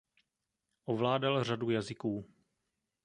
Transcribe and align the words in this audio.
Ovládal 0.85 1.43
řadu 1.43 1.69
jazyků. 1.69 2.25